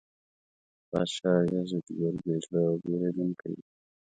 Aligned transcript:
پاچا 0.89 1.33
یزدګُرد 1.53 2.17
بې 2.25 2.35
زړه 2.43 2.61
او 2.69 2.75
بېرندوکی 2.83 3.51
و. 3.57 3.61